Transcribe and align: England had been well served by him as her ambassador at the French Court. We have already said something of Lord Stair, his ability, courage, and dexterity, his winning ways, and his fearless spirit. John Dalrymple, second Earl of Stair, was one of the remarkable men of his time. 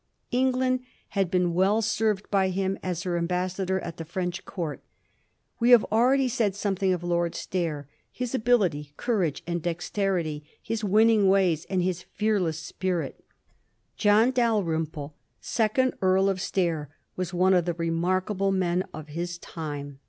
England 0.31 0.79
had 1.09 1.29
been 1.29 1.53
well 1.53 1.79
served 1.79 2.27
by 2.31 2.49
him 2.49 2.75
as 2.81 3.03
her 3.03 3.17
ambassador 3.19 3.79
at 3.81 3.97
the 3.97 4.03
French 4.03 4.43
Court. 4.45 4.81
We 5.59 5.69
have 5.69 5.83
already 5.91 6.27
said 6.27 6.55
something 6.55 6.91
of 6.91 7.03
Lord 7.03 7.35
Stair, 7.35 7.87
his 8.11 8.33
ability, 8.33 8.93
courage, 8.97 9.43
and 9.45 9.61
dexterity, 9.61 10.43
his 10.59 10.83
winning 10.83 11.27
ways, 11.29 11.65
and 11.69 11.83
his 11.83 12.01
fearless 12.01 12.57
spirit. 12.57 13.23
John 13.95 14.31
Dalrymple, 14.31 15.13
second 15.39 15.93
Earl 16.01 16.29
of 16.29 16.41
Stair, 16.41 16.89
was 17.15 17.31
one 17.31 17.53
of 17.53 17.65
the 17.65 17.75
remarkable 17.75 18.51
men 18.51 18.83
of 18.95 19.09
his 19.09 19.37
time. 19.37 19.99